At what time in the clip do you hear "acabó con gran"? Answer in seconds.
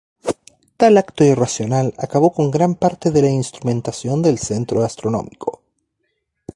1.99-2.73